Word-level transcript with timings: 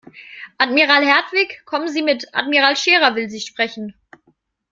Admiral 0.57 1.05
Hertwig, 1.05 1.61
kommen 1.63 1.87
Sie 1.87 2.01
mit, 2.01 2.33
Admiral 2.33 2.75
Scherer 2.75 3.13
will 3.13 3.29
Sie 3.29 3.39
sprechen. 3.39 3.93